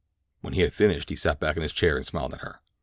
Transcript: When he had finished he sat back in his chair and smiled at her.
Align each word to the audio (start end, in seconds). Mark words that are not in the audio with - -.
When 0.39 0.53
he 0.53 0.61
had 0.61 0.73
finished 0.73 1.09
he 1.09 1.15
sat 1.15 1.39
back 1.39 1.55
in 1.55 1.61
his 1.61 1.71
chair 1.73 1.95
and 1.95 2.03
smiled 2.03 2.33
at 2.33 2.39
her. 2.41 2.59